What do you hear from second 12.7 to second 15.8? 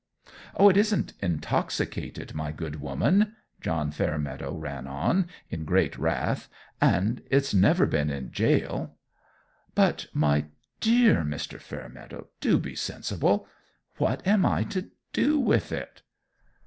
sensible; what am I to do with